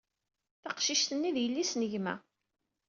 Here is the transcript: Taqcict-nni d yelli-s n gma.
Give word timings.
Taqcict-nni 0.63 1.31
d 1.35 1.37
yelli-s 1.41 1.71
n 1.75 1.81
gma. 1.91 2.15